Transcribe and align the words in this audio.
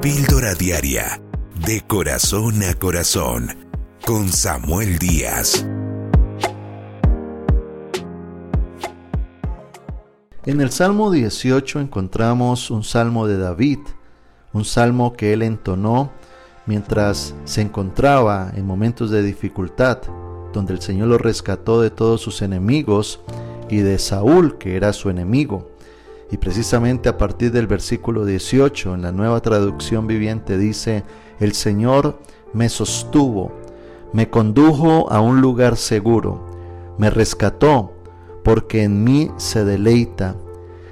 Píldora 0.00 0.54
Diaria, 0.54 1.20
de 1.66 1.80
corazón 1.80 2.62
a 2.62 2.74
corazón, 2.74 3.48
con 4.06 4.28
Samuel 4.28 4.96
Díaz. 4.96 5.66
En 10.46 10.60
el 10.60 10.70
Salmo 10.70 11.10
18 11.10 11.80
encontramos 11.80 12.70
un 12.70 12.84
salmo 12.84 13.26
de 13.26 13.38
David, 13.38 13.80
un 14.52 14.64
salmo 14.64 15.14
que 15.14 15.32
él 15.32 15.42
entonó 15.42 16.12
mientras 16.66 17.34
se 17.42 17.62
encontraba 17.62 18.52
en 18.54 18.64
momentos 18.64 19.10
de 19.10 19.24
dificultad, 19.24 19.98
donde 20.52 20.74
el 20.74 20.80
Señor 20.80 21.08
lo 21.08 21.18
rescató 21.18 21.80
de 21.80 21.90
todos 21.90 22.20
sus 22.20 22.40
enemigos 22.40 23.20
y 23.68 23.78
de 23.78 23.98
Saúl, 23.98 24.58
que 24.58 24.76
era 24.76 24.92
su 24.92 25.10
enemigo. 25.10 25.72
Y 26.30 26.36
precisamente 26.36 27.08
a 27.08 27.16
partir 27.16 27.52
del 27.52 27.66
versículo 27.66 28.24
18 28.24 28.94
en 28.94 29.02
la 29.02 29.12
nueva 29.12 29.40
traducción 29.40 30.06
viviente 30.06 30.58
dice, 30.58 31.04
el 31.40 31.54
Señor 31.54 32.18
me 32.52 32.68
sostuvo, 32.68 33.52
me 34.12 34.28
condujo 34.28 35.10
a 35.10 35.20
un 35.20 35.40
lugar 35.40 35.76
seguro, 35.76 36.46
me 36.98 37.10
rescató, 37.10 37.92
porque 38.44 38.82
en 38.82 39.04
mí 39.04 39.30
se 39.36 39.64
deleita. 39.64 40.34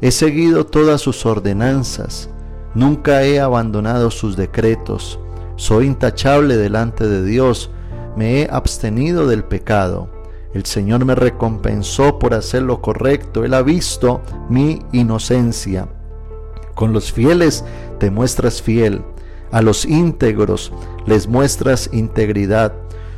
He 0.00 0.10
seguido 0.10 0.66
todas 0.66 1.00
sus 1.00 1.24
ordenanzas, 1.24 2.28
nunca 2.74 3.22
he 3.22 3.40
abandonado 3.40 4.10
sus 4.10 4.36
decretos, 4.36 5.18
soy 5.56 5.86
intachable 5.86 6.56
delante 6.56 7.06
de 7.06 7.24
Dios, 7.24 7.70
me 8.16 8.42
he 8.42 8.48
abstenido 8.50 9.26
del 9.26 9.44
pecado 9.44 10.21
el 10.54 10.66
Señor 10.66 11.04
me 11.04 11.14
recompensó 11.14 12.18
por 12.18 12.34
hacer 12.34 12.62
lo 12.62 12.82
correcto. 12.82 13.44
Él 13.44 13.54
ha 13.54 13.62
visto 13.62 14.20
mi 14.50 14.80
inocencia. 14.92 15.88
Con 16.74 16.92
los 16.92 17.12
fieles 17.12 17.64
te 17.98 18.10
muestras 18.10 18.60
fiel. 18.60 19.02
A 19.50 19.62
los 19.62 19.84
íntegros 19.84 20.72
les 21.06 21.26
muestras 21.26 21.88
integridad. 21.92 22.74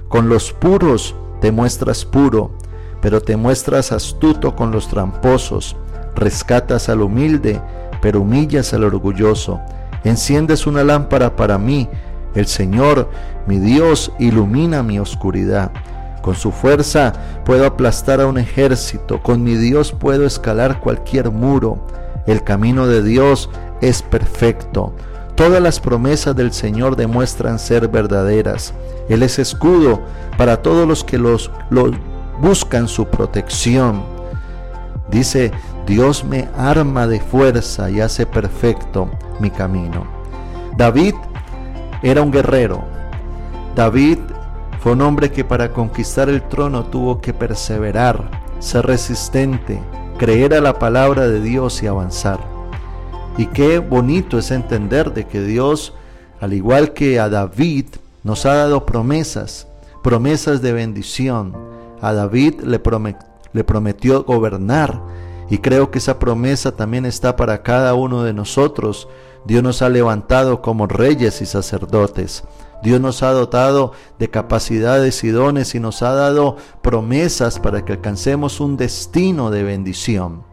Con 0.08 0.28
los 0.28 0.52
puros 0.52 1.14
te 1.40 1.50
muestras 1.50 2.04
puro. 2.04 2.52
Pero 3.00 3.20
te 3.20 3.36
muestras 3.36 3.90
astuto 3.90 4.54
con 4.54 4.70
los 4.70 4.88
tramposos. 4.88 5.76
Rescatas 6.14 6.88
al 6.88 7.02
humilde, 7.02 7.60
pero 8.00 8.20
humillas 8.20 8.72
al 8.72 8.84
orgulloso. 8.84 9.60
Enciendes 10.04 10.68
una 10.68 10.84
lámpara 10.84 11.34
para 11.34 11.58
mí. 11.58 11.88
El 12.36 12.46
Señor, 12.46 13.08
mi 13.48 13.58
Dios, 13.58 14.12
ilumina 14.20 14.82
mi 14.84 15.00
oscuridad. 15.00 15.72
Con 16.24 16.36
su 16.36 16.52
fuerza 16.52 17.12
puedo 17.44 17.66
aplastar 17.66 18.22
a 18.22 18.26
un 18.26 18.38
ejército, 18.38 19.22
con 19.22 19.42
mi 19.42 19.56
Dios 19.56 19.92
puedo 19.92 20.24
escalar 20.24 20.80
cualquier 20.80 21.30
muro. 21.30 21.76
El 22.26 22.42
camino 22.42 22.86
de 22.86 23.02
Dios 23.02 23.50
es 23.82 24.00
perfecto. 24.00 24.94
Todas 25.34 25.60
las 25.60 25.80
promesas 25.80 26.34
del 26.34 26.54
Señor 26.54 26.96
demuestran 26.96 27.58
ser 27.58 27.88
verdaderas. 27.88 28.72
Él 29.10 29.22
es 29.22 29.38
escudo 29.38 30.00
para 30.38 30.62
todos 30.62 30.88
los 30.88 31.04
que 31.04 31.18
los, 31.18 31.50
buscan 32.40 32.88
su 32.88 33.04
protección. 33.04 34.02
Dice, 35.10 35.52
Dios 35.86 36.24
me 36.24 36.48
arma 36.56 37.06
de 37.06 37.20
fuerza 37.20 37.90
y 37.90 38.00
hace 38.00 38.24
perfecto 38.24 39.10
mi 39.40 39.50
camino. 39.50 40.06
David 40.78 41.16
era 42.02 42.22
un 42.22 42.30
guerrero. 42.30 42.82
David 43.76 44.20
fue 44.84 44.92
un 44.92 45.00
hombre 45.00 45.32
que 45.32 45.44
para 45.44 45.72
conquistar 45.72 46.28
el 46.28 46.42
trono 46.42 46.84
tuvo 46.84 47.22
que 47.22 47.32
perseverar, 47.32 48.22
ser 48.58 48.84
resistente, 48.84 49.80
creer 50.18 50.52
a 50.52 50.60
la 50.60 50.78
palabra 50.78 51.26
de 51.26 51.40
Dios 51.40 51.82
y 51.82 51.86
avanzar. 51.86 52.38
Y 53.38 53.46
qué 53.46 53.78
bonito 53.78 54.36
es 54.36 54.50
entender 54.50 55.14
de 55.14 55.26
que 55.26 55.40
Dios, 55.40 55.94
al 56.38 56.52
igual 56.52 56.92
que 56.92 57.18
a 57.18 57.30
David, 57.30 57.86
nos 58.24 58.44
ha 58.44 58.56
dado 58.56 58.84
promesas, 58.84 59.66
promesas 60.02 60.60
de 60.60 60.74
bendición. 60.74 61.56
A 62.02 62.12
David 62.12 62.60
le, 62.60 62.78
le 63.54 63.64
prometió 63.64 64.24
gobernar 64.24 65.00
y 65.48 65.58
creo 65.60 65.90
que 65.90 65.96
esa 65.96 66.18
promesa 66.18 66.76
también 66.76 67.06
está 67.06 67.36
para 67.36 67.62
cada 67.62 67.94
uno 67.94 68.22
de 68.22 68.34
nosotros. 68.34 69.08
Dios 69.46 69.62
nos 69.62 69.80
ha 69.80 69.88
levantado 69.88 70.60
como 70.60 70.86
reyes 70.86 71.40
y 71.40 71.46
sacerdotes. 71.46 72.44
Dios 72.84 73.00
nos 73.00 73.22
ha 73.22 73.32
dotado 73.32 73.92
de 74.18 74.28
capacidades 74.28 75.24
y 75.24 75.30
dones 75.30 75.74
y 75.74 75.80
nos 75.80 76.02
ha 76.02 76.12
dado 76.12 76.58
promesas 76.82 77.58
para 77.58 77.82
que 77.82 77.94
alcancemos 77.94 78.60
un 78.60 78.76
destino 78.76 79.50
de 79.50 79.62
bendición. 79.62 80.44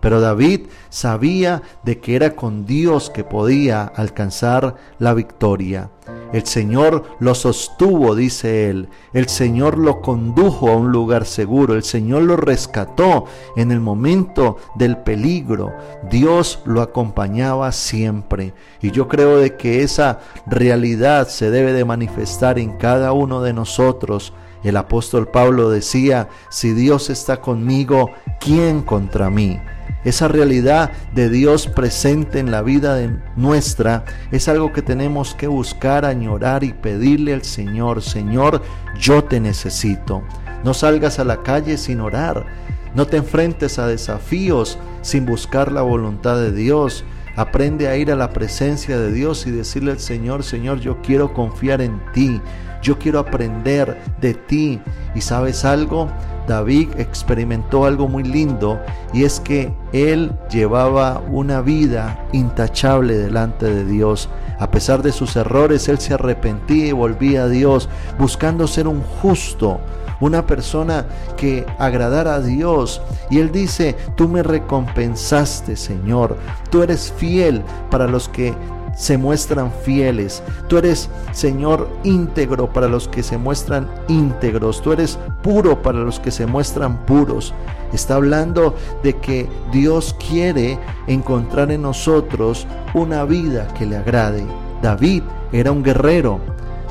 Pero 0.00 0.20
David 0.20 0.66
sabía 0.90 1.62
de 1.84 2.00
que 2.00 2.16
era 2.16 2.34
con 2.34 2.66
Dios 2.66 3.10
que 3.10 3.22
podía 3.22 3.84
alcanzar 3.84 4.74
la 4.98 5.14
victoria. 5.14 5.90
El 6.32 6.44
Señor 6.44 7.04
lo 7.20 7.34
sostuvo, 7.34 8.14
dice 8.14 8.68
él. 8.68 8.88
El 9.14 9.28
Señor 9.28 9.78
lo 9.78 10.02
condujo 10.02 10.68
a 10.68 10.76
un 10.76 10.92
lugar 10.92 11.24
seguro. 11.24 11.74
El 11.74 11.84
Señor 11.84 12.22
lo 12.22 12.36
rescató 12.36 13.24
en 13.56 13.72
el 13.72 13.80
momento 13.80 14.56
del 14.74 14.98
peligro. 14.98 15.74
Dios 16.10 16.60
lo 16.66 16.82
acompañaba 16.82 17.72
siempre. 17.72 18.52
Y 18.82 18.90
yo 18.90 19.08
creo 19.08 19.38
de 19.38 19.56
que 19.56 19.82
esa 19.82 20.20
realidad 20.46 21.28
se 21.28 21.50
debe 21.50 21.72
de 21.72 21.84
manifestar 21.84 22.58
en 22.58 22.72
cada 22.76 23.12
uno 23.12 23.40
de 23.42 23.54
nosotros. 23.54 24.34
El 24.62 24.76
apóstol 24.76 25.28
Pablo 25.28 25.70
decía, 25.70 26.28
si 26.50 26.72
Dios 26.72 27.10
está 27.10 27.40
conmigo, 27.40 28.10
¿quién 28.40 28.82
contra 28.82 29.30
mí? 29.30 29.58
Esa 30.04 30.28
realidad 30.28 30.92
de 31.14 31.28
Dios 31.28 31.66
presente 31.66 32.38
en 32.38 32.50
la 32.50 32.62
vida 32.62 32.98
nuestra 33.36 34.04
es 34.30 34.48
algo 34.48 34.72
que 34.72 34.82
tenemos 34.82 35.34
que 35.34 35.48
buscar, 35.48 36.04
añorar 36.04 36.62
y 36.62 36.72
pedirle 36.72 37.34
al 37.34 37.42
Señor, 37.42 38.02
Señor, 38.02 38.62
yo 38.98 39.24
te 39.24 39.40
necesito. 39.40 40.22
No 40.64 40.74
salgas 40.74 41.18
a 41.18 41.24
la 41.24 41.42
calle 41.42 41.76
sin 41.76 42.00
orar. 42.00 42.46
No 42.94 43.06
te 43.06 43.16
enfrentes 43.16 43.78
a 43.78 43.86
desafíos 43.86 44.78
sin 45.02 45.26
buscar 45.26 45.72
la 45.72 45.82
voluntad 45.82 46.36
de 46.36 46.52
Dios. 46.52 47.04
Aprende 47.36 47.88
a 47.88 47.96
ir 47.96 48.10
a 48.10 48.16
la 48.16 48.30
presencia 48.30 48.98
de 48.98 49.12
Dios 49.12 49.46
y 49.46 49.50
decirle 49.50 49.92
al 49.92 50.00
Señor, 50.00 50.42
Señor, 50.42 50.80
yo 50.80 51.00
quiero 51.02 51.32
confiar 51.32 51.80
en 51.80 52.00
ti. 52.12 52.40
Yo 52.82 52.98
quiero 52.98 53.18
aprender 53.18 53.96
de 54.20 54.34
ti. 54.34 54.80
¿Y 55.14 55.20
sabes 55.20 55.64
algo? 55.64 56.08
David 56.48 56.88
experimentó 56.98 57.84
algo 57.84 58.08
muy 58.08 58.24
lindo 58.24 58.80
y 59.12 59.24
es 59.24 59.38
que 59.38 59.72
él 59.92 60.32
llevaba 60.50 61.22
una 61.30 61.60
vida 61.60 62.24
intachable 62.32 63.16
delante 63.16 63.66
de 63.66 63.84
Dios. 63.84 64.28
A 64.58 64.70
pesar 64.70 65.02
de 65.02 65.12
sus 65.12 65.36
errores, 65.36 65.88
él 65.88 65.98
se 65.98 66.14
arrepentía 66.14 66.88
y 66.88 66.92
volvía 66.92 67.44
a 67.44 67.48
Dios, 67.48 67.88
buscando 68.18 68.66
ser 68.66 68.88
un 68.88 69.02
justo, 69.02 69.78
una 70.20 70.46
persona 70.46 71.06
que 71.36 71.64
agradara 71.78 72.34
a 72.36 72.40
Dios. 72.40 73.00
Y 73.30 73.38
él 73.38 73.52
dice, 73.52 73.94
tú 74.16 74.28
me 74.28 74.42
recompensaste, 74.42 75.76
Señor. 75.76 76.36
Tú 76.70 76.82
eres 76.82 77.12
fiel 77.16 77.62
para 77.90 78.08
los 78.08 78.28
que 78.28 78.54
se 78.98 79.16
muestran 79.16 79.70
fieles. 79.84 80.42
Tú 80.66 80.76
eres, 80.76 81.08
Señor, 81.32 81.88
íntegro 82.02 82.70
para 82.72 82.88
los 82.88 83.06
que 83.06 83.22
se 83.22 83.38
muestran 83.38 83.88
íntegros. 84.08 84.82
Tú 84.82 84.92
eres 84.92 85.18
puro 85.40 85.80
para 85.80 86.00
los 86.00 86.18
que 86.18 86.32
se 86.32 86.46
muestran 86.46 87.06
puros. 87.06 87.54
Está 87.92 88.16
hablando 88.16 88.74
de 89.04 89.16
que 89.16 89.48
Dios 89.72 90.16
quiere 90.28 90.78
encontrar 91.06 91.70
en 91.70 91.82
nosotros 91.82 92.66
una 92.92 93.24
vida 93.24 93.68
que 93.68 93.86
le 93.86 93.96
agrade. 93.96 94.44
David 94.82 95.22
era 95.52 95.70
un 95.70 95.84
guerrero, 95.84 96.40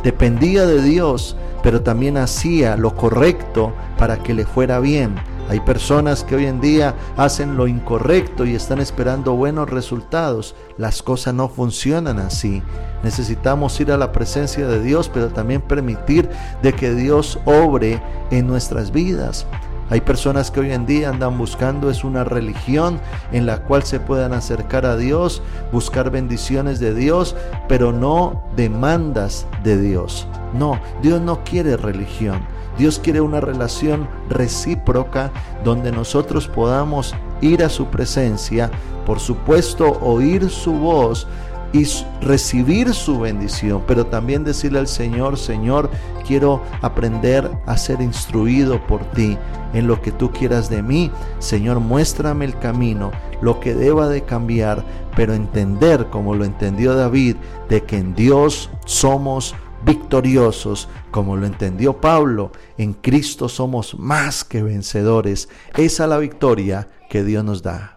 dependía 0.01 0.65
de 0.65 0.81
Dios, 0.81 1.35
pero 1.61 1.81
también 1.81 2.15
hacía 2.15 2.77
lo 2.77 2.95
correcto 2.95 3.73
para 3.97 4.23
que 4.23 4.33
le 4.33 4.45
fuera 4.45 4.79
bien. 4.79 5.15
Hay 5.49 5.61
personas 5.61 6.23
que 6.23 6.35
hoy 6.35 6.45
en 6.45 6.59
día 6.59 6.93
hacen 7.15 7.55
lo 7.55 7.67
incorrecto 7.67 8.45
y 8.45 8.55
están 8.55 8.79
esperando 8.79 9.33
buenos 9.33 9.69
resultados. 9.69 10.55
Las 10.77 11.01
cosas 11.01 11.33
no 11.33 11.47
funcionan 11.47 12.19
así. 12.19 12.61
Necesitamos 13.03 13.79
ir 13.79 13.91
a 13.91 13.97
la 13.97 14.11
presencia 14.11 14.67
de 14.67 14.81
Dios, 14.81 15.09
pero 15.13 15.29
también 15.29 15.61
permitir 15.61 16.29
de 16.61 16.73
que 16.73 16.93
Dios 16.93 17.39
obre 17.45 18.01
en 18.29 18.45
nuestras 18.47 18.91
vidas. 18.91 19.45
Hay 19.89 20.01
personas 20.01 20.51
que 20.51 20.59
hoy 20.59 20.71
en 20.73 20.85
día 20.85 21.09
andan 21.09 21.37
buscando 21.37 21.89
es 21.89 22.03
una 22.03 22.25
religión 22.25 22.99
en 23.31 23.45
la 23.45 23.63
cual 23.63 23.83
se 23.83 23.99
puedan 23.99 24.33
acercar 24.33 24.85
a 24.85 24.97
Dios, 24.97 25.41
buscar 25.71 26.11
bendiciones 26.11 26.79
de 26.79 26.93
Dios, 26.93 27.35
pero 27.69 27.93
no 27.93 28.43
demandas 28.55 29.45
de 29.63 29.79
Dios. 29.79 30.27
No, 30.53 30.79
Dios 31.01 31.21
no 31.21 31.43
quiere 31.43 31.77
religión. 31.77 32.41
Dios 32.77 32.99
quiere 32.99 33.21
una 33.21 33.39
relación 33.39 34.07
recíproca 34.29 35.31
donde 35.63 35.91
nosotros 35.91 36.47
podamos 36.47 37.15
ir 37.41 37.63
a 37.63 37.69
su 37.69 37.87
presencia, 37.87 38.69
por 39.05 39.19
supuesto 39.19 39.99
oír 40.01 40.49
su 40.49 40.73
voz 40.73 41.27
y 41.73 41.85
recibir 42.21 42.93
su 42.93 43.19
bendición, 43.19 43.83
pero 43.87 44.05
también 44.05 44.43
decirle 44.43 44.79
al 44.79 44.87
Señor, 44.87 45.37
Señor, 45.37 45.89
quiero 46.25 46.61
aprender 46.81 47.49
a 47.65 47.77
ser 47.77 48.01
instruido 48.01 48.85
por 48.87 49.03
ti 49.11 49.37
en 49.73 49.87
lo 49.87 50.01
que 50.01 50.11
tú 50.11 50.31
quieras 50.31 50.69
de 50.69 50.81
mí. 50.81 51.11
Señor, 51.39 51.79
muéstrame 51.79 52.45
el 52.45 52.57
camino. 52.57 53.11
lo 53.39 53.59
que 53.59 53.75
deba 53.75 54.09
de 54.09 54.23
cambiar, 54.23 54.83
pero 55.15 55.35
entender 55.35 56.07
como 56.07 56.33
lo 56.33 56.43
entendió 56.43 56.95
David, 56.95 57.35
de 57.69 57.83
que 57.83 57.97
en 57.97 58.15
Dios 58.15 58.71
somos 58.85 59.53
victoriosos, 59.85 60.89
como 61.11 61.35
lo 61.35 61.45
entendió 61.45 62.01
Pablo, 62.01 62.51
en 62.79 62.93
Cristo 62.93 63.47
somos 63.47 63.97
más 63.99 64.43
que 64.43 64.63
vencedores. 64.63 65.49
Esa 65.75 66.03
es 66.03 66.09
la 66.09 66.17
victoria 66.17 66.87
que 67.11 67.23
Dios 67.23 67.43
nos 67.43 67.61
da. 67.61 67.96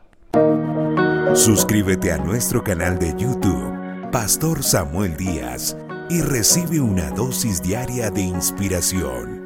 Suscríbete 1.35 2.11
a 2.11 2.19
nuestro 2.19 2.65
canal 2.65 2.99
de 2.99 3.15
YouTube, 3.17 4.11
Pastor 4.11 4.65
Samuel 4.65 5.17
Díaz, 5.17 5.77
y 6.11 6.23
recibe 6.23 6.81
una 6.81 7.09
dosis 7.11 7.62
diaria 7.62 8.11
de 8.11 8.23
inspiración. 8.23 9.39